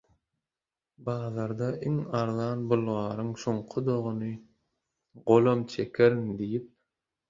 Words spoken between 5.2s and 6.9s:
golam çekerin» diýip